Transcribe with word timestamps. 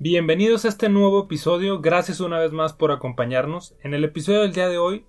Bienvenidos 0.00 0.64
a 0.64 0.68
este 0.68 0.88
nuevo 0.88 1.24
episodio, 1.24 1.80
gracias 1.80 2.20
una 2.20 2.38
vez 2.38 2.52
más 2.52 2.72
por 2.72 2.92
acompañarnos. 2.92 3.74
En 3.82 3.94
el 3.94 4.04
episodio 4.04 4.42
del 4.42 4.52
día 4.52 4.68
de 4.68 4.78
hoy, 4.78 5.04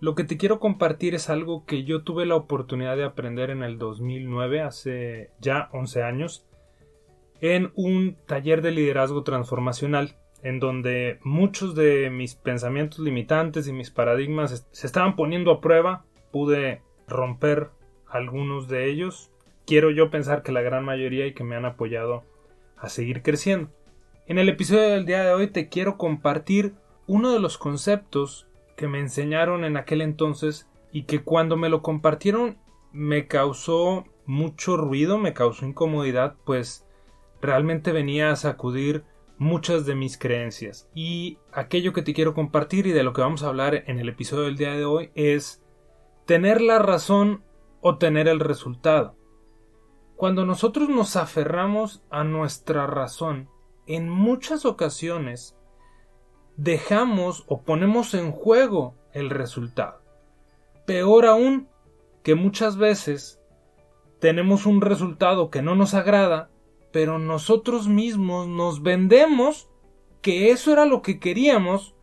lo 0.00 0.14
que 0.14 0.24
te 0.24 0.38
quiero 0.38 0.60
compartir 0.60 1.14
es 1.14 1.28
algo 1.28 1.66
que 1.66 1.84
yo 1.84 2.04
tuve 2.04 2.24
la 2.24 2.34
oportunidad 2.34 2.96
de 2.96 3.04
aprender 3.04 3.50
en 3.50 3.62
el 3.62 3.76
2009, 3.76 4.62
hace 4.62 5.30
ya 5.40 5.68
11 5.72 6.02
años, 6.04 6.46
en 7.42 7.70
un 7.74 8.16
taller 8.24 8.62
de 8.62 8.70
liderazgo 8.70 9.24
transformacional, 9.24 10.16
en 10.42 10.58
donde 10.58 11.18
muchos 11.22 11.74
de 11.74 12.08
mis 12.08 12.34
pensamientos 12.34 13.00
limitantes 13.00 13.68
y 13.68 13.74
mis 13.74 13.90
paradigmas 13.90 14.66
se 14.70 14.86
estaban 14.86 15.16
poniendo 15.16 15.50
a 15.50 15.60
prueba, 15.60 16.06
pude 16.32 16.80
romper 17.06 17.68
algunos 18.08 18.68
de 18.68 18.88
ellos. 18.88 19.30
Quiero 19.66 19.90
yo 19.90 20.08
pensar 20.08 20.42
que 20.42 20.50
la 20.50 20.62
gran 20.62 20.82
mayoría 20.82 21.26
y 21.26 21.34
que 21.34 21.44
me 21.44 21.56
han 21.56 21.66
apoyado 21.66 22.24
a 22.78 22.88
seguir 22.88 23.20
creciendo. 23.20 23.68
En 24.26 24.38
el 24.38 24.48
episodio 24.48 24.88
del 24.88 25.04
día 25.04 25.22
de 25.22 25.34
hoy 25.34 25.48
te 25.48 25.68
quiero 25.68 25.98
compartir 25.98 26.74
uno 27.06 27.30
de 27.30 27.40
los 27.40 27.58
conceptos 27.58 28.48
que 28.74 28.88
me 28.88 28.98
enseñaron 28.98 29.64
en 29.66 29.76
aquel 29.76 30.00
entonces 30.00 30.66
y 30.92 31.02
que 31.02 31.22
cuando 31.22 31.58
me 31.58 31.68
lo 31.68 31.82
compartieron 31.82 32.56
me 32.90 33.26
causó 33.26 34.06
mucho 34.24 34.78
ruido, 34.78 35.18
me 35.18 35.34
causó 35.34 35.66
incomodidad, 35.66 36.36
pues 36.46 36.86
realmente 37.42 37.92
venía 37.92 38.30
a 38.30 38.36
sacudir 38.36 39.04
muchas 39.36 39.84
de 39.84 39.94
mis 39.94 40.16
creencias. 40.16 40.88
Y 40.94 41.36
aquello 41.52 41.92
que 41.92 42.00
te 42.00 42.14
quiero 42.14 42.32
compartir 42.32 42.86
y 42.86 42.92
de 42.92 43.02
lo 43.02 43.12
que 43.12 43.20
vamos 43.20 43.42
a 43.42 43.48
hablar 43.48 43.84
en 43.88 43.98
el 43.98 44.08
episodio 44.08 44.44
del 44.44 44.56
día 44.56 44.72
de 44.72 44.86
hoy 44.86 45.10
es 45.14 45.62
tener 46.24 46.62
la 46.62 46.78
razón 46.78 47.44
o 47.82 47.98
tener 47.98 48.28
el 48.28 48.40
resultado. 48.40 49.18
Cuando 50.16 50.46
nosotros 50.46 50.88
nos 50.88 51.16
aferramos 51.16 52.02
a 52.08 52.24
nuestra 52.24 52.86
razón, 52.86 53.50
en 53.86 54.08
muchas 54.08 54.64
ocasiones 54.64 55.56
dejamos 56.56 57.44
o 57.46 57.62
ponemos 57.62 58.14
en 58.14 58.32
juego 58.32 58.94
el 59.12 59.30
resultado. 59.30 60.00
Peor 60.86 61.26
aún, 61.26 61.68
que 62.22 62.34
muchas 62.34 62.76
veces 62.76 63.40
tenemos 64.18 64.66
un 64.66 64.80
resultado 64.80 65.50
que 65.50 65.62
no 65.62 65.74
nos 65.74 65.94
agrada, 65.94 66.50
pero 66.92 67.18
nosotros 67.18 67.88
mismos 67.88 68.48
nos 68.48 68.82
vendemos 68.82 69.68
que 70.22 70.50
eso 70.50 70.72
era 70.72 70.86
lo 70.86 71.02
que 71.02 71.18
queríamos, 71.18 71.94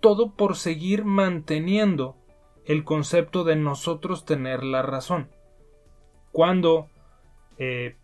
todo 0.00 0.34
por 0.34 0.56
seguir 0.56 1.04
manteniendo 1.04 2.16
el 2.64 2.84
concepto 2.84 3.42
de 3.44 3.56
nosotros 3.56 4.24
tener 4.24 4.62
la 4.62 4.82
razón. 4.82 5.30
Cuando 6.30 6.88
eh, 7.58 7.96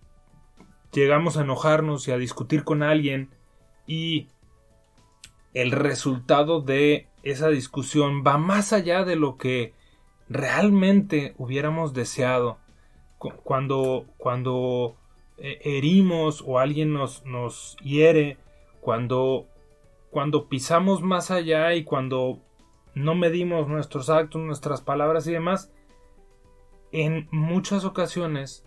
llegamos 0.92 1.36
a 1.36 1.42
enojarnos 1.42 2.08
y 2.08 2.12
a 2.12 2.18
discutir 2.18 2.64
con 2.64 2.82
alguien 2.82 3.30
y 3.86 4.28
el 5.54 5.72
resultado 5.72 6.60
de 6.60 7.08
esa 7.22 7.48
discusión 7.48 8.22
va 8.26 8.38
más 8.38 8.72
allá 8.72 9.04
de 9.04 9.16
lo 9.16 9.36
que 9.36 9.74
realmente 10.28 11.34
hubiéramos 11.38 11.92
deseado. 11.92 12.58
Cuando, 13.18 14.06
cuando 14.16 14.96
eh, 15.36 15.60
herimos 15.64 16.42
o 16.46 16.58
alguien 16.58 16.94
nos, 16.94 17.24
nos 17.26 17.76
hiere, 17.82 18.38
cuando, 18.80 19.46
cuando 20.10 20.48
pisamos 20.48 21.02
más 21.02 21.30
allá 21.30 21.74
y 21.74 21.84
cuando 21.84 22.38
no 22.94 23.14
medimos 23.14 23.68
nuestros 23.68 24.08
actos, 24.08 24.40
nuestras 24.40 24.80
palabras 24.80 25.26
y 25.26 25.32
demás, 25.32 25.70
en 26.92 27.28
muchas 27.30 27.84
ocasiones 27.84 28.64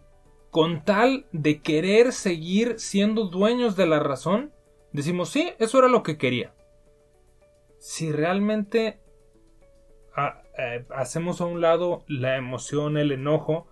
con 0.54 0.86
tal 0.86 1.26
de 1.32 1.64
querer 1.64 2.14
seguir 2.14 2.80
siendo 2.80 3.26
dueños 3.26 3.76
de 3.76 3.88
la 3.88 3.98
razón, 3.98 4.54
decimos, 4.92 5.30
sí, 5.30 5.52
eso 5.58 5.80
era 5.80 5.88
lo 5.88 6.04
que 6.04 6.20
quería. 6.20 6.54
Si 7.80 8.12
realmente 8.12 9.00
eh, 10.16 10.86
hacemos 10.96 11.42
a 11.42 11.46
un 11.46 11.60
lado 11.60 12.04
la 12.08 12.38
emoción, 12.38 12.98
el 12.98 13.12
enojo, 13.12 13.68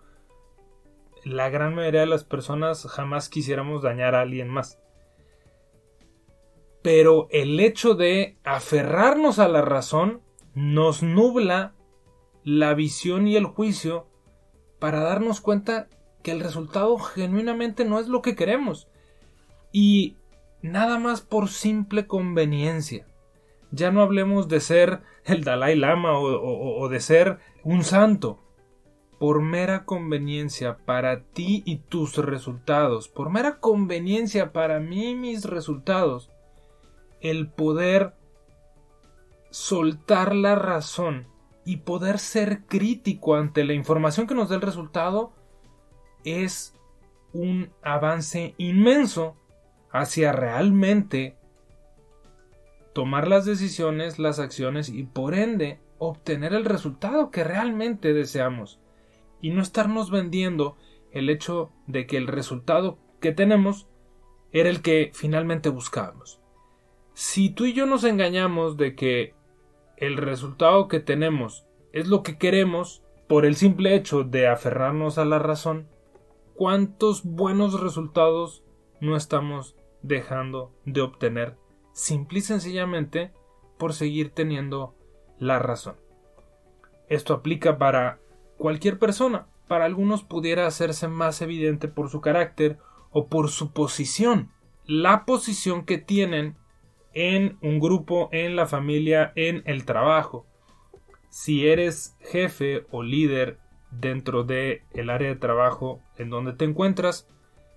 la 1.23 1.51
gran 1.51 1.75
mayoría 1.75 1.99
de 1.99 2.07
las 2.07 2.23
personas 2.23 2.87
jamás 2.87 3.29
quisiéramos 3.29 3.83
dañar 3.83 4.15
a 4.15 4.21
alguien 4.21 4.49
más. 4.49 4.79
Pero 6.81 7.27
el 7.29 7.59
hecho 7.59 7.93
de 7.93 8.39
aferrarnos 8.43 9.37
a 9.37 9.47
la 9.47 9.61
razón 9.61 10.23
nos 10.55 11.03
nubla 11.03 11.75
la 12.43 12.73
visión 12.73 13.27
y 13.27 13.35
el 13.35 13.45
juicio 13.45 14.07
para 14.79 15.01
darnos 15.01 15.41
cuenta 15.41 15.87
que 16.21 16.31
el 16.31 16.39
resultado 16.39 16.97
genuinamente 16.97 17.85
no 17.85 17.99
es 17.99 18.07
lo 18.07 18.21
que 18.21 18.35
queremos. 18.35 18.87
Y 19.71 20.17
nada 20.61 20.99
más 20.99 21.21
por 21.21 21.49
simple 21.49 22.07
conveniencia. 22.07 23.05
Ya 23.71 23.91
no 23.91 24.01
hablemos 24.01 24.47
de 24.47 24.59
ser 24.59 25.01
el 25.25 25.43
Dalai 25.43 25.75
Lama 25.75 26.17
o, 26.19 26.87
de 26.89 26.99
ser 26.99 27.39
un 27.63 27.83
santo. 27.83 28.39
Por 29.17 29.41
mera 29.41 29.85
conveniencia 29.85 30.77
para 30.77 31.21
ti 31.21 31.61
y 31.65 31.77
tus 31.77 32.17
resultados, 32.17 33.07
por 33.07 33.29
mera 33.29 33.59
conveniencia 33.59 34.51
para 34.51 34.79
mí 34.79 35.11
y 35.11 35.15
mis 35.15 35.45
resultados, 35.45 36.31
el 37.19 37.47
poder 37.47 38.15
soltar 39.51 40.33
la 40.33 40.55
razón 40.55 41.27
y 41.65 41.77
poder 41.77 42.17
ser 42.17 42.65
crítico 42.65 43.35
ante 43.35 43.63
la 43.63 43.73
información 43.73 44.25
que 44.25 44.33
nos 44.33 44.49
dé 44.49 44.55
el 44.55 44.61
resultado 44.61 45.33
es 46.25 46.73
un 47.33 47.71
avance 47.81 48.55
inmenso 48.57 49.35
hacia 49.91 50.31
realmente 50.31 51.35
tomar 52.93 53.27
las 53.27 53.45
decisiones, 53.45 54.19
las 54.19 54.39
acciones 54.39 54.89
y 54.89 55.03
por 55.03 55.33
ende 55.33 55.79
obtener 55.97 56.53
el 56.53 56.65
resultado 56.65 57.31
que 57.31 57.43
realmente 57.43 58.13
deseamos 58.13 58.79
y 59.41 59.51
no 59.51 59.61
estarnos 59.61 60.11
vendiendo 60.11 60.77
el 61.11 61.29
hecho 61.29 61.71
de 61.87 62.07
que 62.07 62.17
el 62.17 62.27
resultado 62.27 62.97
que 63.19 63.31
tenemos 63.31 63.87
era 64.51 64.69
el 64.69 64.81
que 64.81 65.11
finalmente 65.13 65.69
buscábamos. 65.69 66.41
Si 67.13 67.49
tú 67.49 67.65
y 67.65 67.73
yo 67.73 67.85
nos 67.85 68.03
engañamos 68.03 68.77
de 68.77 68.95
que 68.95 69.33
el 69.97 70.17
resultado 70.17 70.87
que 70.87 70.99
tenemos 70.99 71.65
es 71.93 72.07
lo 72.07 72.23
que 72.23 72.37
queremos 72.37 73.03
por 73.27 73.45
el 73.45 73.55
simple 73.55 73.95
hecho 73.95 74.23
de 74.23 74.47
aferrarnos 74.47 75.17
a 75.17 75.25
la 75.25 75.39
razón, 75.39 75.87
cuántos 76.61 77.23
buenos 77.23 77.81
resultados 77.81 78.63
no 78.99 79.17
estamos 79.17 79.75
dejando 80.03 80.71
de 80.85 81.01
obtener 81.01 81.57
simple 81.91 82.37
y 82.37 82.41
sencillamente 82.43 83.31
por 83.79 83.93
seguir 83.93 84.29
teniendo 84.29 84.95
la 85.39 85.57
razón. 85.57 85.95
Esto 87.09 87.33
aplica 87.33 87.79
para 87.79 88.19
cualquier 88.59 88.99
persona. 88.99 89.47
Para 89.67 89.85
algunos 89.85 90.23
pudiera 90.23 90.67
hacerse 90.67 91.07
más 91.07 91.41
evidente 91.41 91.87
por 91.87 92.11
su 92.11 92.21
carácter 92.21 92.77
o 93.09 93.27
por 93.27 93.49
su 93.49 93.73
posición. 93.73 94.51
La 94.85 95.25
posición 95.25 95.83
que 95.83 95.97
tienen 95.97 96.57
en 97.15 97.57
un 97.63 97.79
grupo, 97.79 98.29
en 98.31 98.55
la 98.55 98.67
familia, 98.67 99.33
en 99.35 99.63
el 99.65 99.83
trabajo. 99.83 100.45
Si 101.31 101.67
eres 101.67 102.15
jefe 102.19 102.85
o 102.91 103.01
líder 103.01 103.57
dentro 103.91 104.43
de 104.43 104.83
el 104.91 105.09
área 105.09 105.29
de 105.29 105.35
trabajo 105.35 106.01
en 106.17 106.29
donde 106.29 106.53
te 106.53 106.65
encuentras, 106.65 107.27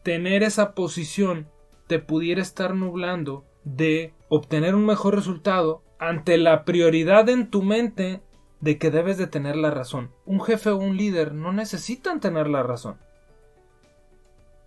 tener 0.02 0.43
esa 0.43 0.75
posición 0.75 1.49
te 1.87 1.99
pudiera 1.99 2.40
estar 2.40 2.75
nublando 2.75 3.44
de 3.64 4.14
obtener 4.28 4.75
un 4.75 4.87
mejor 4.87 5.14
resultado 5.14 5.82
ante 5.99 6.38
la 6.38 6.64
prioridad 6.64 7.28
en 7.28 7.50
tu 7.50 7.62
mente 7.62 8.22
de 8.61 8.78
que 8.78 8.90
debes 8.90 9.19
de 9.19 9.26
tener 9.26 9.56
la 9.56 9.70
razón. 9.70 10.11
Un 10.25 10.40
jefe 10.40 10.70
o 10.70 10.76
un 10.76 10.96
líder 10.96 11.34
no 11.34 11.52
necesitan 11.52 12.20
tener 12.20 12.49
la 12.49 12.62
razón. 12.62 12.99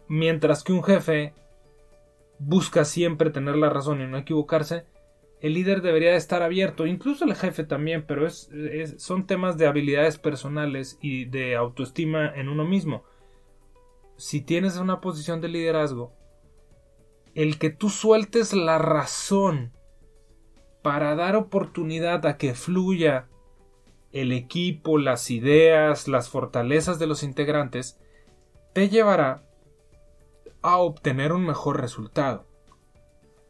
Mientras 0.07 0.63
que 0.63 0.73
un 0.73 0.83
jefe 0.83 1.33
busca 2.39 2.85
siempre 2.85 3.29
tener 3.29 3.55
la 3.55 3.69
razón 3.69 4.01
y 4.01 4.07
no 4.07 4.17
equivocarse, 4.17 4.85
el 5.42 5.54
líder 5.54 5.81
debería 5.81 6.16
estar 6.16 6.42
abierto, 6.42 6.86
incluso 6.86 7.25
el 7.25 7.36
jefe 7.36 7.63
también, 7.63 8.06
pero 8.07 8.25
es, 8.25 8.50
son 8.98 9.28
temas 9.28 9.57
de 9.57 9.68
habilidades 9.68 10.18
personales 10.18 10.98
y 11.01 11.25
de 11.25 11.56
autoestima 11.56 12.28
en 12.36 12.50
uno 12.50 12.66
mismo. 12.66 13.04
si 14.18 14.42
tienes 14.42 14.78
una 14.78 15.00
posición 15.00 15.42
de 15.42 15.48
liderazgo, 15.48 16.12
el 17.36 17.60
que 17.60 17.69
tú 17.69 17.92
sueltes 17.92 18.54
la 18.54 18.80
razón 18.80 19.72
para 20.81 21.16
dar 21.16 21.36
oportunidad 21.36 22.25
a 22.25 22.38
que 22.38 22.56
fluya 22.56 23.28
el 24.12 24.31
equipo, 24.31 24.98
las 24.98 25.30
ideas, 25.30 26.07
las 26.07 26.30
fortalezas 26.30 26.98
de 26.98 27.06
los 27.06 27.22
integrantes, 27.22 28.00
te 28.74 28.89
llevará 28.89 29.44
a 30.62 30.78
obtener 30.78 31.31
un 31.31 31.45
mejor 31.45 31.80
resultado. 31.80 32.45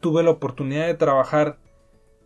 Tuve 0.02 0.24
la 0.24 0.32
oportunidad 0.32 0.88
de 0.88 0.94
trabajar, 0.96 1.58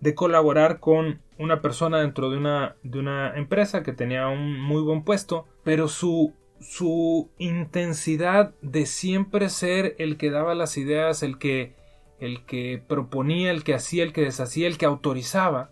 de 0.02 0.16
colaborar 0.16 0.80
con 0.80 1.22
una 1.38 1.62
persona 1.62 2.02
dentro 2.02 2.30
de 2.30 2.38
una, 2.38 2.76
de 2.84 3.00
una 3.00 3.36
empresa 3.38 3.84
que 3.84 3.94
tenía 3.94 4.28
un 4.28 4.60
muy 4.60 4.82
buen 4.82 5.04
puesto, 5.04 5.48
pero 5.64 5.88
su, 5.88 6.34
su 6.60 7.30
intensidad 7.38 8.54
de 8.62 8.86
siempre 8.86 9.50
ser 9.50 9.96
el 10.00 10.18
que 10.18 10.32
daba 10.32 10.56
las 10.56 10.78
ideas, 10.78 11.24
el 11.24 11.38
que, 11.38 11.76
el 12.20 12.46
que 12.46 12.84
proponía, 12.86 13.52
el 13.52 13.64
que 13.64 13.76
hacía, 13.76 14.04
el 14.04 14.12
que 14.12 14.22
deshacía, 14.22 14.68
el 14.68 14.78
que 14.78 14.86
autorizaba, 14.86 15.72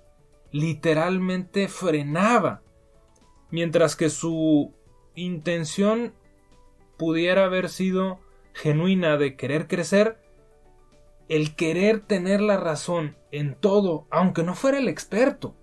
literalmente 0.51 1.67
frenaba. 1.67 2.61
Mientras 3.51 3.95
que 3.95 4.09
su 4.09 4.73
intención 5.15 6.13
pudiera 6.97 7.45
haber 7.45 7.69
sido 7.69 8.19
genuina 8.53 9.17
de 9.17 9.35
querer 9.35 9.67
crecer, 9.67 10.17
el 11.29 11.55
querer 11.55 12.01
tener 12.01 12.41
la 12.41 12.57
razón 12.57 13.15
en 13.31 13.55
todo, 13.55 14.07
aunque 14.09 14.43
no 14.43 14.55
fuera 14.55 14.79
el 14.79 14.89
experto. 14.89 15.55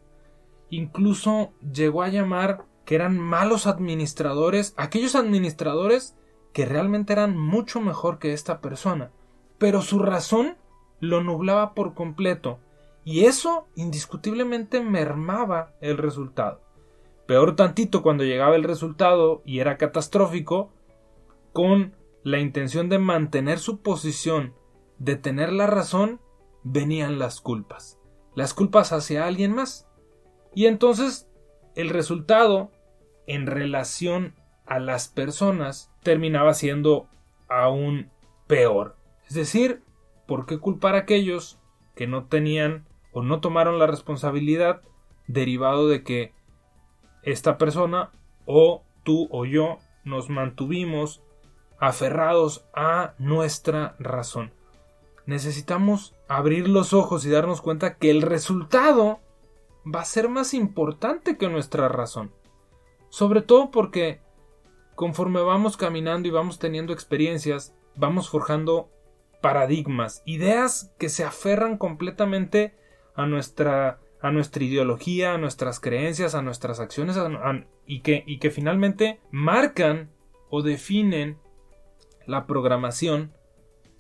Incluso 0.71 1.53
llegó 1.73 2.03
a 2.03 2.09
llamar 2.09 2.65
que 2.85 2.95
eran 2.95 3.19
malos 3.19 3.67
administradores, 3.67 4.73
aquellos 4.77 5.17
administradores 5.17 6.17
que 6.53 6.65
realmente 6.65 7.13
eran 7.13 7.37
mucho 7.37 7.81
mejor 7.81 8.19
que 8.19 8.33
esta 8.33 8.61
persona, 8.61 9.11
pero 9.59 9.83
su 9.83 9.99
razón 9.99 10.57
lo 11.01 11.23
nublaba 11.23 11.75
por 11.75 11.95
completo, 11.95 12.61
y 13.05 13.25
eso 13.25 13.67
indiscutiblemente 13.75 14.81
mermaba 14.83 15.75
el 15.81 15.99
resultado. 15.99 16.63
Peor 17.27 17.57
tantito 17.57 18.03
cuando 18.03 18.25
llegaba 18.25 18.57
el 18.57 18.65
resultado 18.65 19.43
y 19.45 19.59
era 19.59 19.77
catastrófico, 19.77 20.71
con 21.53 21.95
la 22.23 22.39
intención 22.39 22.89
de 22.89 22.99
mantener 22.99 23.59
su 23.59 23.81
posición, 23.81 24.55
de 24.99 25.17
tener 25.17 25.53
la 25.53 25.67
razón, 25.67 26.21
venían 26.63 27.19
las 27.19 27.41
culpas. 27.41 27.99
Las 28.35 28.55
culpas 28.55 28.93
hacia 28.93 29.27
alguien 29.27 29.55
más. 29.55 29.89
Y 30.55 30.67
entonces 30.67 31.29
el 31.75 31.91
resultado 31.91 32.71
en 33.27 33.47
relación 33.47 34.35
a 34.67 34.79
las 34.79 35.09
personas 35.09 35.91
terminaba 36.03 36.55
siendo 36.55 37.09
aún 37.49 38.11
peor. 38.47 38.97
Es 39.29 39.35
decir, 39.35 39.83
¿por 40.27 40.47
qué 40.47 40.59
culpar 40.59 40.95
a 40.95 41.01
aquellos 41.01 41.59
que 41.95 42.07
no 42.07 42.27
tenían 42.27 42.87
o 43.13 43.23
no 43.23 43.41
tomaron 43.41 43.79
la 43.79 43.87
responsabilidad 43.87 44.83
derivado 45.27 45.89
de 45.89 46.03
que 46.05 46.33
esta 47.23 47.59
persona 47.59 48.11
o 48.45 48.85
tú 49.03 49.29
o 49.31 49.45
yo 49.45 49.79
nos 50.05 50.31
mantuvimos 50.31 51.23
aferrados 51.79 52.67
a 52.75 53.15
nuestra 53.19 53.97
razón. 53.99 54.53
Necesitamos 55.27 56.15
abrir 56.29 56.69
los 56.69 56.93
ojos 56.93 57.25
y 57.25 57.31
darnos 57.31 57.61
cuenta 57.61 57.97
que 57.97 58.11
el 58.11 58.23
resultado 58.23 59.21
va 59.85 60.01
a 60.01 60.05
ser 60.05 60.29
más 60.29 60.55
importante 60.55 61.37
que 61.37 61.49
nuestra 61.49 61.89
razón. 61.89 62.33
Sobre 63.09 63.43
todo 63.43 63.71
porque 63.71 64.21
conforme 64.95 65.41
vamos 65.41 65.77
caminando 65.77 66.29
y 66.29 66.31
vamos 66.31 66.59
teniendo 66.59 66.93
experiencias, 66.93 67.75
vamos 67.97 68.31
forjando 68.31 68.91
paradigmas, 69.43 70.23
ideas 70.25 70.93
que 70.99 71.09
se 71.09 71.25
aferran 71.25 71.77
completamente 71.77 72.75
a 73.15 73.27
nuestra 73.27 74.01
a 74.21 74.31
nuestra 74.33 74.65
ideología, 74.65 75.35
a 75.35 75.39
nuestras 75.39 75.79
creencias, 75.79 76.35
a 76.35 76.43
nuestras 76.43 76.81
acciones 76.81 77.17
y, 77.87 78.01
que, 78.01 78.25
y 78.27 78.39
que 78.39 78.51
finalmente 78.51 79.21
marcan 79.31 80.11
o 80.51 80.63
definen 80.63 81.39
la 82.27 82.47
programación 82.47 83.33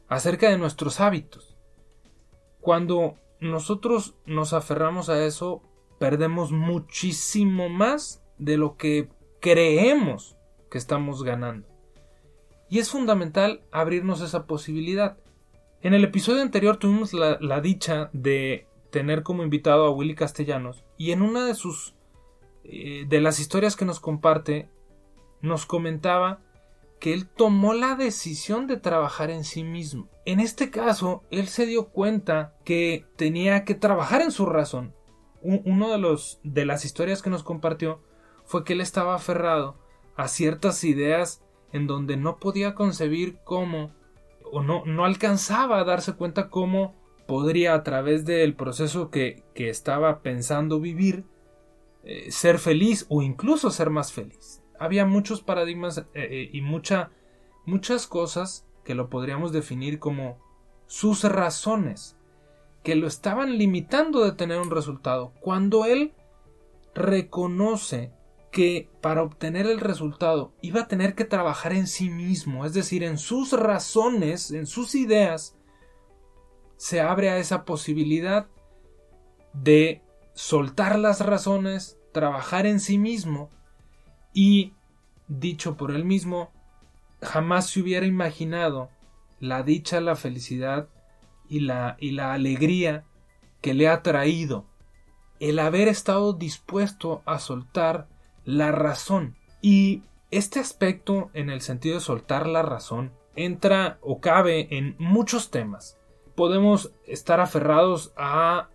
acerca 0.08 0.50
de 0.50 0.58
nuestros 0.58 1.00
hábitos. 1.00 1.56
Cuando 2.60 3.16
nosotros 3.40 4.14
nos 4.26 4.52
aferramos 4.52 5.08
a 5.08 5.24
eso, 5.24 5.62
perdemos 5.98 6.52
muchísimo 6.52 7.68
más 7.68 8.22
de 8.38 8.56
lo 8.56 8.76
que 8.76 9.08
creemos 9.40 10.36
que 10.70 10.78
estamos 10.78 11.22
ganando. 11.22 11.68
Y 12.68 12.80
es 12.80 12.90
fundamental 12.90 13.62
abrirnos 13.70 14.20
esa 14.20 14.46
posibilidad. 14.46 15.16
En 15.82 15.94
el 15.94 16.04
episodio 16.04 16.42
anterior 16.42 16.78
tuvimos 16.78 17.12
la, 17.12 17.60
dicha 17.60 18.10
de 18.12 18.66
tener 18.90 19.22
como 19.22 19.44
invitado 19.44 19.86
a 19.86 19.90
Willy 19.90 20.14
Castellanos 20.14 20.84
y 20.96 21.12
en 21.12 21.22
una 21.22 21.46
de 21.46 21.54
sus 21.54 21.94
eh, 22.64 23.04
de 23.06 23.20
las 23.20 23.38
historias 23.38 23.76
que 23.76 23.84
nos 23.84 24.00
comparte 24.00 24.68
nos 25.42 25.66
comentaba 25.66 26.40
que 27.00 27.12
él 27.12 27.28
tomó 27.28 27.74
la 27.74 27.94
decisión 27.94 28.66
de 28.66 28.76
trabajar 28.76 29.30
en 29.30 29.44
sí 29.44 29.64
mismo. 29.64 30.08
En 30.24 30.40
este 30.40 30.70
caso, 30.70 31.24
él 31.30 31.48
se 31.48 31.66
dio 31.66 31.88
cuenta 31.88 32.54
que 32.64 33.06
tenía 33.16 33.64
que 33.64 33.74
trabajar 33.74 34.22
en 34.22 34.30
su 34.30 34.46
razón. 34.46 34.94
Uno 35.42 35.90
de 35.90 35.98
los 35.98 36.40
de 36.42 36.64
las 36.64 36.84
historias 36.84 37.22
que 37.22 37.30
nos 37.30 37.44
compartió 37.44 38.00
fue 38.44 38.64
que 38.64 38.72
él 38.72 38.80
estaba 38.80 39.14
aferrado 39.14 39.78
a 40.16 40.28
ciertas 40.28 40.82
ideas 40.82 41.42
en 41.72 41.86
donde 41.86 42.16
no 42.16 42.38
podía 42.38 42.74
concebir 42.74 43.38
cómo 43.44 43.92
o 44.50 44.62
no, 44.62 44.84
no 44.86 45.04
alcanzaba 45.04 45.78
a 45.78 45.84
darse 45.84 46.14
cuenta 46.14 46.48
cómo 46.48 46.94
podría 47.26 47.74
a 47.74 47.82
través 47.82 48.24
del 48.24 48.54
proceso 48.54 49.10
que, 49.10 49.44
estaba 49.54 50.22
pensando 50.22 50.80
vivir 50.80 51.24
eh, 52.04 52.30
ser 52.30 52.58
feliz 52.58 53.06
o 53.08 53.22
incluso 53.22 53.70
ser 53.70 53.90
más 53.90 54.12
feliz. 54.12 54.62
Había 54.78 55.06
muchos 55.06 55.42
paradigmas 55.42 55.98
eh, 55.98 56.04
eh, 56.14 56.50
y 56.52 56.60
mucha, 56.60 57.10
muchas 57.64 58.06
cosas 58.06 58.66
que 58.84 58.94
lo 58.94 59.10
podríamos 59.10 59.52
definir 59.52 59.98
como 59.98 60.38
sus 60.86 61.24
razones 61.24 62.16
que 62.86 62.94
lo 62.94 63.08
estaban 63.08 63.58
limitando 63.58 64.24
de 64.24 64.30
tener 64.30 64.60
un 64.60 64.70
resultado. 64.70 65.32
Cuando 65.40 65.86
él 65.86 66.14
reconoce 66.94 68.12
que 68.52 68.88
para 69.00 69.24
obtener 69.24 69.66
el 69.66 69.80
resultado 69.80 70.54
iba 70.62 70.82
a 70.82 70.86
tener 70.86 71.16
que 71.16 71.24
trabajar 71.24 71.72
en 71.72 71.88
sí 71.88 72.08
mismo, 72.10 72.64
es 72.64 72.74
decir, 72.74 73.02
en 73.02 73.18
sus 73.18 73.52
razones, 73.52 74.52
en 74.52 74.66
sus 74.66 74.94
ideas, 74.94 75.56
se 76.76 77.00
abre 77.00 77.30
a 77.30 77.38
esa 77.38 77.64
posibilidad 77.64 78.46
de 79.52 80.02
soltar 80.34 80.96
las 80.96 81.26
razones, 81.26 81.98
trabajar 82.12 82.66
en 82.66 82.78
sí 82.78 82.98
mismo 82.98 83.50
y, 84.36 84.74
dicho 85.26 85.76
por 85.76 85.90
él 85.90 86.04
mismo, 86.04 86.50
jamás 87.22 87.70
se 87.70 87.80
hubiera 87.80 88.06
imaginado 88.06 88.90
la 89.40 89.62
dicha, 89.62 90.00
la 90.00 90.14
felicidad 90.14 90.88
y 91.48 91.60
la, 91.60 91.96
y 91.98 92.10
la 92.10 92.34
alegría 92.34 93.04
que 93.62 93.74
le 93.74 93.88
ha 93.88 94.02
traído 94.02 94.66
el 95.40 95.58
haber 95.58 95.88
estado 95.88 96.34
dispuesto 96.34 97.22
a 97.24 97.38
soltar 97.38 98.08
la 98.44 98.72
razón. 98.72 99.36
Y 99.62 100.02
este 100.30 100.60
aspecto, 100.60 101.30
en 101.32 101.50
el 101.50 101.62
sentido 101.62 101.96
de 101.96 102.00
soltar 102.02 102.46
la 102.46 102.62
razón, 102.62 103.12
entra 103.34 103.98
o 104.02 104.20
cabe 104.20 104.68
en 104.76 104.96
muchos 104.98 105.50
temas 105.50 105.98
podemos 106.36 106.92
estar 107.06 107.40
aferrados 107.40 108.12
a 108.16 108.68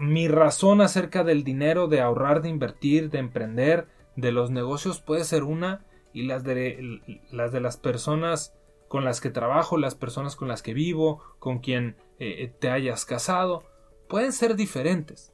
mi 0.00 0.26
razón 0.26 0.80
acerca 0.80 1.22
del 1.22 1.44
dinero, 1.44 1.86
de 1.86 2.00
ahorrar, 2.00 2.40
de 2.40 2.48
invertir, 2.48 3.10
de 3.10 3.18
emprender, 3.18 3.86
de 4.16 4.32
los 4.32 4.50
negocios 4.50 5.00
puede 5.00 5.24
ser 5.24 5.44
una 5.44 5.84
y 6.12 6.22
las 6.22 6.44
de 6.44 7.00
las, 7.30 7.52
de 7.52 7.60
las 7.60 7.76
personas 7.76 8.54
con 8.88 9.04
las 9.04 9.20
que 9.20 9.30
trabajo, 9.30 9.76
las 9.76 9.94
personas 9.94 10.36
con 10.36 10.48
las 10.48 10.62
que 10.62 10.74
vivo, 10.74 11.20
con 11.38 11.58
quien 11.58 11.96
eh, 12.18 12.52
te 12.58 12.70
hayas 12.70 13.04
casado, 13.04 13.64
pueden 14.08 14.32
ser 14.32 14.56
diferentes. 14.56 15.32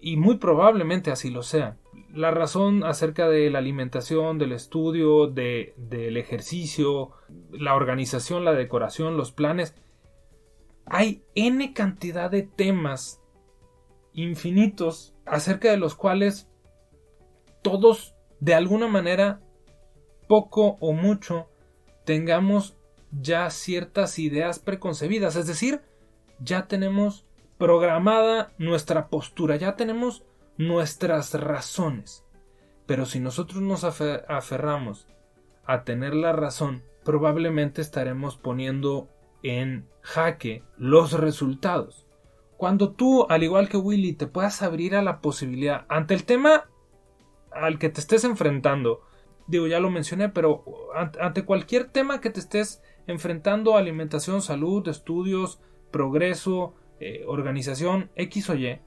Y 0.00 0.16
muy 0.16 0.36
probablemente 0.36 1.10
así 1.10 1.30
lo 1.30 1.42
sean. 1.42 1.78
La 2.12 2.30
razón 2.30 2.84
acerca 2.84 3.28
de 3.28 3.50
la 3.50 3.58
alimentación, 3.58 4.38
del 4.38 4.52
estudio, 4.52 5.26
de, 5.26 5.74
del 5.76 6.16
ejercicio, 6.16 7.10
la 7.50 7.74
organización, 7.74 8.44
la 8.44 8.52
decoración, 8.52 9.16
los 9.16 9.32
planes, 9.32 9.74
hay 10.86 11.22
n 11.34 11.74
cantidad 11.74 12.30
de 12.30 12.42
temas 12.42 13.20
infinitos 14.12 15.14
acerca 15.26 15.70
de 15.70 15.76
los 15.76 15.94
cuales 15.94 16.47
todos 17.62 18.14
de 18.40 18.54
alguna 18.54 18.88
manera 18.88 19.40
poco 20.28 20.76
o 20.80 20.92
mucho 20.92 21.48
tengamos 22.04 22.76
ya 23.10 23.48
ciertas 23.50 24.18
ideas 24.18 24.58
preconcebidas, 24.58 25.36
es 25.36 25.46
decir, 25.46 25.82
ya 26.40 26.68
tenemos 26.68 27.26
programada 27.56 28.52
nuestra 28.58 29.08
postura, 29.08 29.56
ya 29.56 29.76
tenemos 29.76 30.24
nuestras 30.56 31.34
razones. 31.34 32.24
Pero 32.86 33.06
si 33.06 33.20
nosotros 33.20 33.60
nos 33.62 33.84
aferramos 33.84 35.06
a 35.66 35.84
tener 35.84 36.14
la 36.14 36.32
razón, 36.32 36.82
probablemente 37.04 37.82
estaremos 37.82 38.36
poniendo 38.36 39.08
en 39.42 39.88
jaque 40.00 40.62
los 40.76 41.12
resultados. 41.12 42.06
Cuando 42.56 42.92
tú, 42.92 43.26
al 43.28 43.42
igual 43.42 43.68
que 43.68 43.76
Willy, 43.76 44.14
te 44.14 44.26
puedas 44.26 44.62
abrir 44.62 44.96
a 44.96 45.02
la 45.02 45.20
posibilidad 45.20 45.84
ante 45.88 46.14
el 46.14 46.24
tema 46.24 46.68
al 47.60 47.78
que 47.78 47.88
te 47.88 48.00
estés 48.00 48.24
enfrentando, 48.24 49.02
digo, 49.46 49.66
ya 49.66 49.80
lo 49.80 49.90
mencioné, 49.90 50.28
pero 50.28 50.64
ante 51.20 51.44
cualquier 51.44 51.86
tema 51.86 52.20
que 52.20 52.30
te 52.30 52.40
estés 52.40 52.82
enfrentando, 53.06 53.76
alimentación, 53.76 54.42
salud, 54.42 54.86
estudios, 54.88 55.60
progreso, 55.90 56.74
eh, 57.00 57.24
organización, 57.26 58.10
X 58.14 58.50
o 58.50 58.54
Y, 58.54 58.80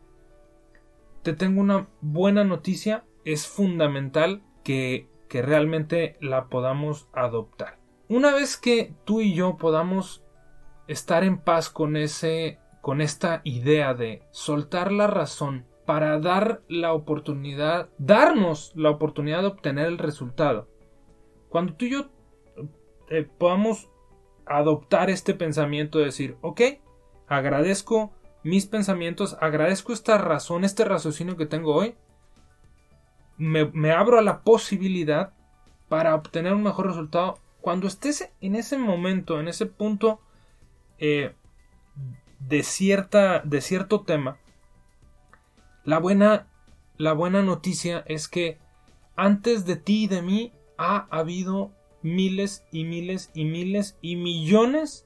te 1.24 1.34
tengo 1.34 1.62
una 1.62 1.88
buena 2.02 2.44
noticia, 2.44 3.04
es 3.26 3.48
fundamental 3.48 4.42
que, 4.64 5.08
que 5.28 5.42
realmente 5.42 6.18
la 6.22 6.48
podamos 6.48 7.08
adoptar. 7.14 7.80
Una 8.08 8.34
vez 8.34 8.58
que 8.58 8.94
tú 9.06 9.22
y 9.22 9.34
yo 9.34 9.58
podamos 9.58 10.24
estar 10.88 11.24
en 11.24 11.38
paz 11.38 11.70
con 11.70 11.96
ese 11.96 12.60
con 12.82 13.00
esta 13.00 13.42
idea 13.44 13.94
de 13.94 14.24
soltar 14.32 14.92
la 14.92 15.06
razón 15.06 15.66
para 15.86 16.20
dar 16.20 16.62
la 16.68 16.94
oportunidad, 16.94 17.90
darnos 17.98 18.72
la 18.76 18.90
oportunidad 18.90 19.42
de 19.42 19.48
obtener 19.48 19.88
el 19.88 19.98
resultado. 19.98 20.70
Cuando 21.50 21.74
tú 21.74 21.86
y 21.86 21.92
yo 21.92 22.10
eh, 23.10 23.28
podamos 23.38 23.90
adoptar 24.46 25.10
este 25.10 25.34
pensamiento 25.34 26.00
de 26.00 26.06
decir, 26.06 26.38
ok, 26.42 26.62
agradezco 27.28 28.14
mis 28.44 28.66
pensamientos, 28.66 29.38
agradezco 29.40 29.94
esta 29.94 30.18
razón, 30.18 30.64
este 30.64 30.84
raciocinio 30.86 31.38
que 31.38 31.46
tengo 31.46 31.76
hoy, 31.76 31.96
me, 33.38 33.92
abro 33.92 34.20
a 34.20 34.22
la 34.22 34.42
posibilidad 34.42 35.34
para 35.90 36.16
obtener 36.16 36.54
un 36.54 36.64
mejor 36.64 36.88
resultado. 36.88 37.40
Cuando 37.60 37.88
estés 37.88 38.32
en 38.40 38.56
ese 38.56 38.78
momento, 38.78 39.40
en 39.40 39.48
ese 39.48 39.66
punto 39.66 40.20
eh, 41.00 41.34
de, 42.40 42.64
cierta, 42.64 43.40
de 43.40 43.62
cierto 43.62 44.02
tema, 44.02 44.38
la 45.84 46.00
buena, 46.00 46.48
la 46.98 47.14
buena 47.14 47.42
noticia 47.42 48.04
es 48.08 48.28
que 48.28 48.60
antes 49.16 49.66
de 49.66 49.76
ti 49.76 50.04
y 50.04 50.08
de 50.08 50.22
mí 50.22 50.54
ha 50.78 51.08
habido 51.10 51.72
miles 52.02 52.66
y 52.72 52.86
miles 52.86 53.32
y 53.34 53.46
miles 53.46 53.98
y 54.02 54.16
millones 54.16 55.06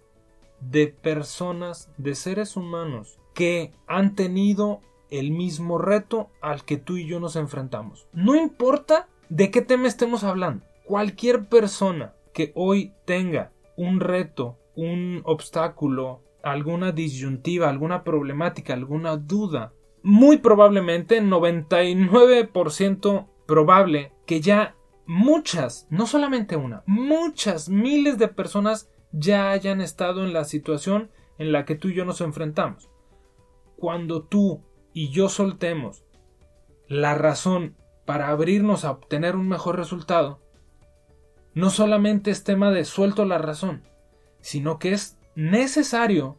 de 0.60 0.88
personas, 0.88 1.90
de 1.98 2.16
seres 2.16 2.56
humanos, 2.56 3.20
que 3.34 3.74
han 3.88 4.16
tenido 4.16 4.82
el 5.10 5.32
mismo 5.32 5.78
reto 5.78 6.30
al 6.42 6.64
que 6.66 6.78
tú 6.78 6.98
y 6.98 7.06
yo 7.06 7.20
nos 7.20 7.36
enfrentamos. 7.36 8.08
No 8.14 8.36
importa 8.36 9.08
de 9.30 9.52
qué 9.52 9.62
tema 9.62 9.88
estemos 9.88 10.24
hablando, 10.24 10.66
cualquier 10.86 11.48
persona 11.48 12.14
que 12.34 12.52
hoy 12.56 12.94
tenga 13.06 13.52
un 13.76 14.00
reto, 14.00 14.58
un 14.76 15.22
obstáculo, 15.26 16.22
alguna 16.44 16.92
disyuntiva, 16.92 17.70
alguna 17.70 18.04
problemática, 18.04 18.74
alguna 18.74 19.18
duda, 19.18 19.74
muy 20.06 20.38
probablemente 20.38 21.20
99% 21.20 23.28
probable 23.48 24.14
que 24.28 24.40
ya 24.40 24.76
muchas, 25.08 25.88
no 25.90 26.06
solamente 26.06 26.56
una, 26.56 26.84
muchas 26.86 27.70
miles 27.70 28.20
de 28.20 28.28
personas 28.28 28.88
ya 29.12 29.50
hayan 29.50 29.82
estado 29.82 30.24
en 30.24 30.32
la 30.32 30.44
situación 30.44 31.10
en 31.40 31.52
la 31.52 31.66
que 31.66 31.74
tú 31.74 31.88
y 31.88 31.96
yo 31.96 32.06
nos 32.06 32.22
enfrentamos. 32.22 32.88
Cuando 33.78 34.22
tú 34.22 34.62
y 34.94 35.10
yo 35.10 35.28
soltemos 35.28 36.06
la 36.88 37.16
razón 37.16 37.76
para 38.06 38.28
abrirnos 38.28 38.86
a 38.86 38.92
obtener 38.92 39.36
un 39.36 39.48
mejor 39.48 39.76
resultado, 39.76 40.40
no 41.56 41.72
solamente 41.72 42.30
es 42.30 42.44
tema 42.44 42.70
de 42.70 42.86
suelto 42.86 43.26
la 43.26 43.40
razón, 43.40 43.82
sino 44.40 44.78
que 44.78 44.92
es 44.92 45.18
necesario 45.34 46.38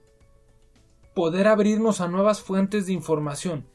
poder 1.17 1.49
abrirnos 1.49 2.01
a 2.01 2.07
nuevas 2.07 2.41
fuentes 2.41 2.87
de 2.87 2.93
información. 2.93 3.67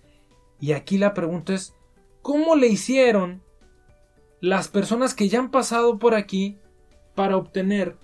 Y 0.62 0.72
aquí 0.72 0.98
la 0.98 1.14
pregunta 1.14 1.54
es, 1.54 1.76
¿cómo 2.22 2.56
le 2.56 2.68
hicieron 2.68 3.44
las 4.42 4.70
personas 4.70 5.14
que 5.14 5.30
ya 5.30 5.40
han 5.40 5.52
pasado 5.52 6.00
por 6.00 6.16
aquí 6.16 6.58
para 7.16 7.38
obtener 7.38 7.98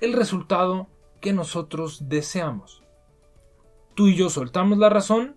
el 0.00 0.12
resultado 0.12 0.88
que 1.20 1.32
nosotros 1.32 2.08
deseamos. 2.08 2.82
Tú 3.94 4.06
y 4.06 4.16
yo 4.16 4.30
soltamos 4.30 4.78
la 4.78 4.88
razón, 4.88 5.36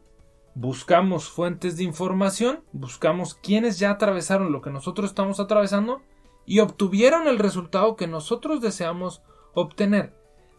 buscamos 0.56 1.28
fuentes 1.30 1.76
de 1.78 1.84
información, 1.84 2.64
buscamos 2.72 3.34
quienes 3.34 3.80
ya 3.80 3.92
atravesaron 3.92 4.52
lo 4.52 4.62
que 4.62 4.70
nosotros 4.70 5.10
estamos 5.10 5.40
atravesando 5.40 6.02
y 6.46 6.60
obtuvieron 6.60 7.28
el 7.28 7.40
resultado 7.40 7.96
que 7.96 8.08
nosotros 8.08 8.62
deseamos 8.62 9.22
obtener. 9.54 10.14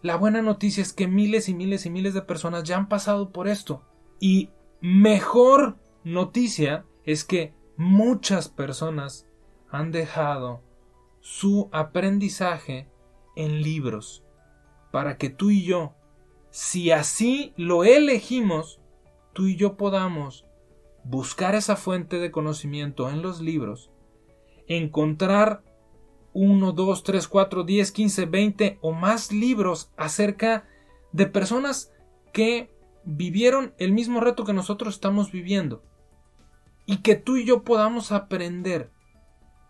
La 0.05 0.17
buena 0.17 0.43
noticia 0.43 0.83
es 0.83 0.93
que 0.93 1.09
miles 1.09 1.49
y 1.49 1.55
miles 1.55 1.87
y 1.87 1.91
miles 1.91 2.13
de 2.13 2.21
personas 2.21 2.65
ya 2.65 2.77
han 2.77 2.91
pasado 2.91 3.31
por 3.33 3.49
esto. 3.49 3.81
Y 4.21 4.51
mejor 4.83 5.79
noticia 6.05 6.85
es 7.05 7.25
que 7.25 7.55
muchas 7.79 8.51
personas 8.51 9.27
han 9.71 9.93
dejado 9.93 10.61
su 11.21 11.71
aprendizaje 11.73 12.87
en 13.35 13.63
libros 13.63 14.23
para 14.93 15.17
que 15.17 15.31
tú 15.31 15.49
y 15.49 15.65
yo, 15.65 15.95
si 16.51 16.91
así 16.91 17.55
lo 17.57 17.83
elegimos, 17.83 18.83
tú 19.33 19.47
y 19.47 19.57
yo 19.57 19.79
podamos 19.79 20.45
buscar 21.03 21.55
esa 21.55 21.77
fuente 21.77 22.19
de 22.19 22.31
conocimiento 22.31 23.09
en 23.09 23.23
los 23.23 23.41
libros, 23.41 23.91
encontrar 24.69 25.63
uno, 26.35 26.73
dos, 26.73 27.05
tres, 27.05 27.29
cuatro, 27.29 27.65
diez, 27.65 27.93
quince, 27.93 28.27
veinte 28.27 28.79
o 28.83 28.93
más 28.93 29.33
libros 29.33 29.91
acerca 29.97 30.69
de 31.13 31.27
personas 31.27 31.93
que 32.33 32.71
vivieron 33.05 33.73
el 33.79 33.93
mismo 33.93 34.21
reto 34.21 34.45
que 34.45 34.53
nosotros 34.53 34.95
estamos 34.95 35.31
viviendo 35.31 35.83
y 36.87 36.99
que 36.99 37.15
tú 37.15 37.37
y 37.37 37.45
yo 37.45 37.63
podamos 37.63 38.13
aprender 38.13 38.91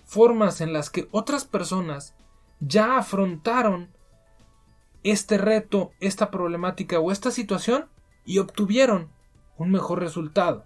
formas 0.05 0.61
en 0.61 0.73
las 0.73 0.91
que 0.91 1.09
otras 1.11 1.45
personas 1.45 2.15
ya 2.61 2.97
afrontaron 2.97 3.91
este 5.03 5.37
reto, 5.37 5.93
esta 6.01 6.31
problemática 6.31 6.99
o 6.99 7.13
esta 7.13 7.31
situación 7.31 7.87
y 8.25 8.39
obtuvieron 8.39 9.11
un 9.59 9.71
mejor 9.71 10.01
resultado. 10.01 10.65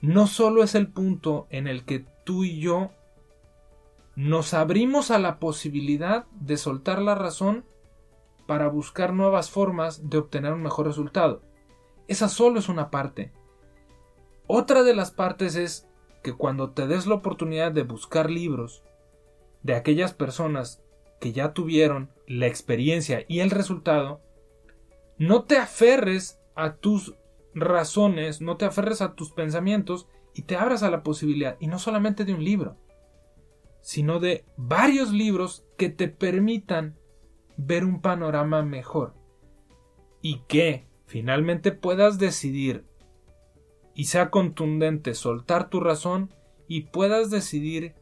No 0.00 0.26
solo 0.26 0.62
es 0.62 0.74
el 0.74 0.88
punto 0.88 1.46
en 1.50 1.66
el 1.66 1.84
que 1.84 2.00
tú 2.24 2.44
y 2.44 2.60
yo 2.60 2.90
nos 4.14 4.54
abrimos 4.54 5.10
a 5.10 5.18
la 5.18 5.38
posibilidad 5.38 6.26
de 6.32 6.56
soltar 6.56 7.00
la 7.00 7.14
razón 7.14 7.64
para 8.46 8.68
buscar 8.68 9.12
nuevas 9.12 9.50
formas 9.50 10.10
de 10.10 10.18
obtener 10.18 10.52
un 10.52 10.62
mejor 10.62 10.86
resultado. 10.86 11.42
Esa 12.08 12.28
solo 12.28 12.58
es 12.58 12.68
una 12.68 12.90
parte. 12.90 13.32
Otra 14.46 14.82
de 14.82 14.94
las 14.94 15.10
partes 15.10 15.56
es 15.56 15.88
que 16.22 16.34
cuando 16.34 16.70
te 16.70 16.86
des 16.86 17.06
la 17.06 17.14
oportunidad 17.14 17.72
de 17.72 17.84
buscar 17.84 18.30
libros 18.30 18.82
de 19.62 19.74
aquellas 19.74 20.12
personas 20.12 20.82
que 21.20 21.32
ya 21.32 21.52
tuvieron 21.52 22.10
la 22.26 22.48
experiencia 22.48 23.24
y 23.28 23.40
el 23.40 23.50
resultado, 23.50 24.20
no 25.18 25.44
te 25.44 25.56
aferres 25.56 26.40
a 26.54 26.74
tus 26.74 27.14
razones, 27.54 28.40
no 28.40 28.56
te 28.56 28.64
aferres 28.64 29.00
a 29.00 29.14
tus 29.14 29.30
pensamientos 29.30 30.08
y 30.34 30.42
te 30.42 30.56
abras 30.56 30.82
a 30.82 30.90
la 30.90 31.02
posibilidad, 31.02 31.56
y 31.60 31.66
no 31.66 31.78
solamente 31.78 32.24
de 32.24 32.34
un 32.34 32.44
libro, 32.44 32.76
sino 33.82 34.20
de 34.20 34.44
varios 34.56 35.12
libros 35.12 35.64
que 35.76 35.90
te 35.90 36.08
permitan 36.08 36.96
ver 37.56 37.84
un 37.84 38.00
panorama 38.00 38.62
mejor 38.62 39.14
y 40.22 40.40
que 40.48 40.86
finalmente 41.04 41.72
puedas 41.72 42.18
decidir 42.18 42.84
y 43.94 44.04
sea 44.04 44.30
contundente 44.30 45.14
soltar 45.14 45.68
tu 45.68 45.80
razón 45.80 46.32
y 46.68 46.82
puedas 46.82 47.28
decidir 47.28 47.94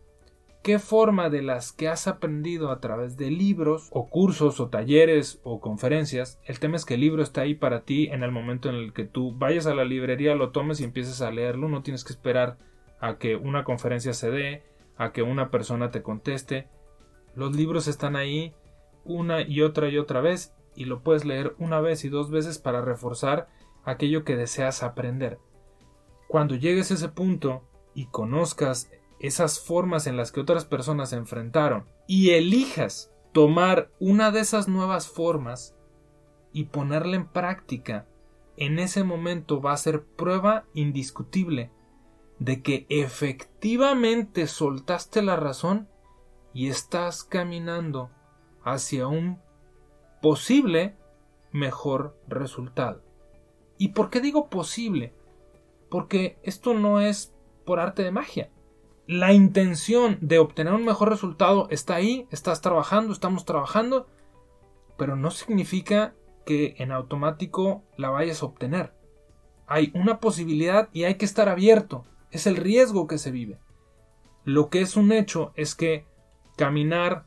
qué 0.62 0.78
forma 0.78 1.30
de 1.30 1.42
las 1.42 1.72
que 1.72 1.88
has 1.88 2.06
aprendido 2.06 2.70
a 2.70 2.80
través 2.80 3.16
de 3.16 3.30
libros 3.30 3.88
o 3.90 4.08
cursos 4.08 4.60
o 4.60 4.68
talleres 4.68 5.40
o 5.42 5.60
conferencias, 5.60 6.38
el 6.44 6.60
tema 6.60 6.76
es 6.76 6.84
que 6.84 6.94
el 6.94 7.00
libro 7.00 7.22
está 7.22 7.40
ahí 7.40 7.54
para 7.54 7.80
ti 7.80 8.08
en 8.08 8.22
el 8.22 8.30
momento 8.30 8.68
en 8.68 8.74
el 8.74 8.92
que 8.92 9.04
tú 9.04 9.32
vayas 9.34 9.66
a 9.66 9.74
la 9.74 9.84
librería, 9.84 10.34
lo 10.34 10.50
tomes 10.50 10.80
y 10.80 10.84
empieces 10.84 11.22
a 11.22 11.30
leerlo, 11.30 11.68
no 11.68 11.82
tienes 11.82 12.04
que 12.04 12.12
esperar 12.12 12.58
a 13.00 13.16
que 13.16 13.36
una 13.36 13.64
conferencia 13.64 14.12
se 14.12 14.30
dé, 14.30 14.62
a 15.00 15.12
que 15.12 15.22
una 15.22 15.50
persona 15.50 15.90
te 15.90 16.02
conteste. 16.02 16.68
Los 17.34 17.56
libros 17.56 17.88
están 17.88 18.16
ahí 18.16 18.54
una 19.02 19.40
y 19.40 19.62
otra 19.62 19.88
y 19.88 19.96
otra 19.96 20.20
vez 20.20 20.54
y 20.76 20.84
lo 20.84 21.02
puedes 21.02 21.24
leer 21.24 21.56
una 21.58 21.80
vez 21.80 22.04
y 22.04 22.10
dos 22.10 22.30
veces 22.30 22.58
para 22.58 22.82
reforzar 22.82 23.48
aquello 23.82 24.24
que 24.24 24.36
deseas 24.36 24.82
aprender. 24.82 25.38
Cuando 26.28 26.54
llegues 26.54 26.90
a 26.90 26.94
ese 26.94 27.08
punto 27.08 27.64
y 27.94 28.08
conozcas 28.08 28.90
esas 29.20 29.58
formas 29.58 30.06
en 30.06 30.18
las 30.18 30.32
que 30.32 30.40
otras 30.40 30.66
personas 30.66 31.10
se 31.10 31.16
enfrentaron 31.16 31.86
y 32.06 32.32
elijas 32.32 33.10
tomar 33.32 33.90
una 34.00 34.30
de 34.30 34.40
esas 34.40 34.68
nuevas 34.68 35.08
formas 35.08 35.74
y 36.52 36.64
ponerla 36.64 37.16
en 37.16 37.26
práctica, 37.26 38.06
en 38.58 38.78
ese 38.78 39.02
momento 39.02 39.62
va 39.62 39.72
a 39.72 39.78
ser 39.78 40.04
prueba 40.04 40.66
indiscutible 40.74 41.70
de 42.40 42.62
que 42.62 42.86
efectivamente 42.88 44.46
soltaste 44.48 45.22
la 45.22 45.36
razón 45.36 45.88
y 46.52 46.68
estás 46.68 47.22
caminando 47.22 48.10
hacia 48.64 49.06
un 49.06 49.38
posible 50.20 50.96
mejor 51.52 52.18
resultado. 52.26 53.02
¿Y 53.78 53.88
por 53.88 54.10
qué 54.10 54.20
digo 54.20 54.48
posible? 54.48 55.14
Porque 55.90 56.38
esto 56.42 56.74
no 56.74 57.00
es 57.00 57.34
por 57.64 57.78
arte 57.78 58.02
de 58.02 58.10
magia. 58.10 58.50
La 59.06 59.32
intención 59.32 60.18
de 60.20 60.38
obtener 60.38 60.72
un 60.72 60.84
mejor 60.84 61.10
resultado 61.10 61.68
está 61.70 61.94
ahí, 61.94 62.26
estás 62.30 62.62
trabajando, 62.62 63.12
estamos 63.12 63.44
trabajando, 63.44 64.06
pero 64.96 65.14
no 65.14 65.30
significa 65.30 66.14
que 66.46 66.74
en 66.78 66.90
automático 66.90 67.84
la 67.96 68.08
vayas 68.08 68.42
a 68.42 68.46
obtener. 68.46 68.94
Hay 69.66 69.92
una 69.94 70.20
posibilidad 70.20 70.88
y 70.92 71.04
hay 71.04 71.16
que 71.16 71.24
estar 71.24 71.48
abierto. 71.48 72.06
Es 72.30 72.46
el 72.46 72.56
riesgo 72.56 73.06
que 73.06 73.18
se 73.18 73.30
vive. 73.30 73.58
Lo 74.44 74.70
que 74.70 74.80
es 74.80 74.96
un 74.96 75.12
hecho 75.12 75.52
es 75.54 75.74
que 75.74 76.06
caminar 76.56 77.26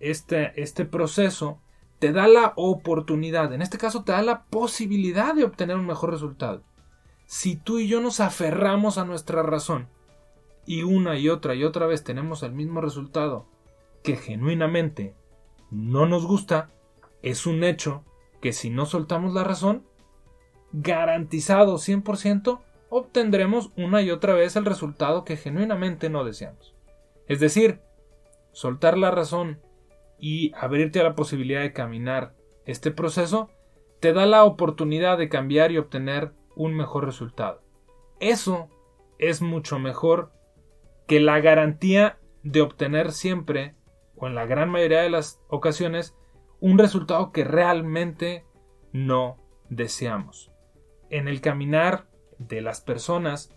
este, 0.00 0.60
este 0.60 0.84
proceso 0.84 1.60
te 1.98 2.12
da 2.12 2.26
la 2.26 2.52
oportunidad, 2.56 3.52
en 3.52 3.62
este 3.62 3.78
caso 3.78 4.02
te 4.02 4.12
da 4.12 4.22
la 4.22 4.44
posibilidad 4.46 5.34
de 5.34 5.44
obtener 5.44 5.76
un 5.76 5.86
mejor 5.86 6.10
resultado. 6.10 6.62
Si 7.26 7.54
tú 7.56 7.78
y 7.78 7.86
yo 7.86 8.00
nos 8.00 8.18
aferramos 8.18 8.98
a 8.98 9.04
nuestra 9.04 9.42
razón 9.42 9.88
y 10.66 10.82
una 10.82 11.16
y 11.16 11.28
otra 11.28 11.54
y 11.54 11.62
otra 11.62 11.86
vez 11.86 12.02
tenemos 12.02 12.42
el 12.42 12.52
mismo 12.52 12.80
resultado 12.80 13.46
que 14.02 14.16
genuinamente 14.16 15.14
no 15.70 16.06
nos 16.06 16.26
gusta, 16.26 16.70
es 17.22 17.46
un 17.46 17.62
hecho 17.62 18.04
que 18.40 18.52
si 18.52 18.68
no 18.68 18.84
soltamos 18.84 19.32
la 19.32 19.44
razón, 19.44 19.84
garantizado 20.72 21.76
100%, 21.76 22.60
obtendremos 22.94 23.72
una 23.74 24.02
y 24.02 24.10
otra 24.10 24.34
vez 24.34 24.54
el 24.54 24.66
resultado 24.66 25.24
que 25.24 25.38
genuinamente 25.38 26.10
no 26.10 26.24
deseamos. 26.24 26.74
Es 27.26 27.40
decir, 27.40 27.80
soltar 28.52 28.98
la 28.98 29.10
razón 29.10 29.62
y 30.18 30.52
abrirte 30.54 31.00
a 31.00 31.04
la 31.04 31.14
posibilidad 31.14 31.62
de 31.62 31.72
caminar 31.72 32.34
este 32.66 32.90
proceso 32.90 33.48
te 34.00 34.12
da 34.12 34.26
la 34.26 34.44
oportunidad 34.44 35.16
de 35.16 35.30
cambiar 35.30 35.72
y 35.72 35.78
obtener 35.78 36.34
un 36.54 36.74
mejor 36.74 37.06
resultado. 37.06 37.62
Eso 38.20 38.68
es 39.18 39.40
mucho 39.40 39.78
mejor 39.78 40.30
que 41.06 41.18
la 41.18 41.40
garantía 41.40 42.18
de 42.42 42.60
obtener 42.60 43.12
siempre, 43.12 43.74
o 44.16 44.26
en 44.26 44.34
la 44.34 44.44
gran 44.44 44.68
mayoría 44.68 45.00
de 45.00 45.08
las 45.08 45.40
ocasiones, 45.48 46.14
un 46.60 46.76
resultado 46.76 47.32
que 47.32 47.44
realmente 47.44 48.44
no 48.92 49.38
deseamos. 49.70 50.52
En 51.08 51.26
el 51.26 51.40
caminar 51.40 52.11
de 52.48 52.60
las 52.60 52.80
personas 52.80 53.54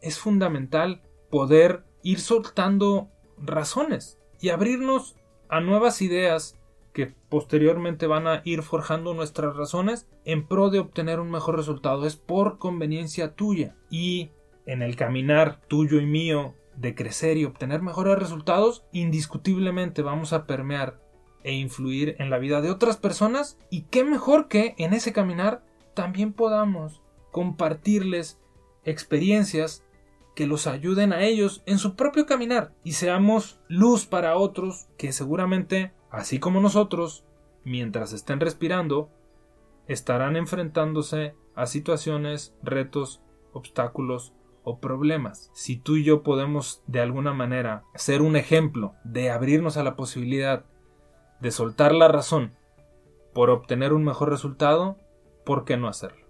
es 0.00 0.18
fundamental 0.18 1.02
poder 1.30 1.84
ir 2.02 2.20
soltando 2.20 3.10
razones 3.38 4.18
y 4.40 4.48
abrirnos 4.48 5.16
a 5.48 5.60
nuevas 5.60 6.00
ideas 6.02 6.60
que 6.92 7.14
posteriormente 7.28 8.06
van 8.06 8.26
a 8.26 8.42
ir 8.44 8.62
forjando 8.62 9.14
nuestras 9.14 9.56
razones 9.56 10.08
en 10.24 10.46
pro 10.46 10.70
de 10.70 10.80
obtener 10.80 11.20
un 11.20 11.30
mejor 11.30 11.56
resultado. 11.56 12.06
Es 12.06 12.16
por 12.16 12.58
conveniencia 12.58 13.34
tuya. 13.34 13.76
Y 13.90 14.30
en 14.66 14.82
el 14.82 14.96
caminar 14.96 15.60
tuyo 15.68 16.00
y 16.00 16.06
mío 16.06 16.54
de 16.76 16.94
crecer 16.94 17.36
y 17.36 17.44
obtener 17.44 17.82
mejores 17.82 18.18
resultados, 18.18 18.84
indiscutiblemente 18.92 20.02
vamos 20.02 20.32
a 20.32 20.46
permear 20.46 21.00
e 21.42 21.52
influir 21.52 22.16
en 22.18 22.30
la 22.30 22.38
vida 22.38 22.60
de 22.60 22.70
otras 22.70 22.96
personas. 22.96 23.58
Y 23.70 23.82
qué 23.82 24.04
mejor 24.04 24.48
que 24.48 24.74
en 24.78 24.92
ese 24.92 25.12
caminar 25.12 25.62
también 25.94 26.32
podamos 26.32 27.02
compartirles 27.30 28.40
experiencias 28.84 29.84
que 30.34 30.46
los 30.46 30.66
ayuden 30.66 31.12
a 31.12 31.22
ellos 31.22 31.62
en 31.66 31.78
su 31.78 31.96
propio 31.96 32.26
caminar 32.26 32.72
y 32.84 32.92
seamos 32.92 33.60
luz 33.68 34.06
para 34.06 34.36
otros 34.36 34.88
que 34.96 35.12
seguramente, 35.12 35.92
así 36.10 36.38
como 36.38 36.60
nosotros, 36.60 37.24
mientras 37.64 38.12
estén 38.12 38.40
respirando, 38.40 39.10
estarán 39.86 40.36
enfrentándose 40.36 41.34
a 41.54 41.66
situaciones, 41.66 42.54
retos, 42.62 43.22
obstáculos 43.52 44.32
o 44.62 44.78
problemas. 44.78 45.50
Si 45.52 45.76
tú 45.76 45.96
y 45.96 46.04
yo 46.04 46.22
podemos 46.22 46.82
de 46.86 47.00
alguna 47.00 47.32
manera 47.32 47.84
ser 47.94 48.22
un 48.22 48.36
ejemplo 48.36 48.94
de 49.04 49.30
abrirnos 49.30 49.76
a 49.76 49.82
la 49.82 49.96
posibilidad 49.96 50.64
de 51.40 51.50
soltar 51.50 51.92
la 51.92 52.08
razón 52.08 52.54
por 53.34 53.50
obtener 53.50 53.92
un 53.92 54.04
mejor 54.04 54.30
resultado, 54.30 54.98
¿por 55.44 55.64
qué 55.64 55.76
no 55.76 55.88
hacerlo? 55.88 56.29